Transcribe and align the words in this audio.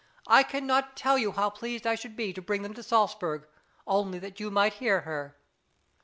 I 0.25 0.41
cannot 0.41 0.97
tell 0.97 1.19
you 1.19 1.33
how 1.33 1.51
pleased 1.51 1.85
I 1.85 1.93
should 1.93 2.15
be 2.15 2.33
to 2.33 2.41
bring 2.41 2.63
them 2.63 2.73
to 2.73 2.81
Salsburg, 2.81 3.47
only 3.85 4.17
that 4.17 4.39
you 4.39 4.49
might 4.49 4.73
hear 4.73 5.01
her. 5.01 5.37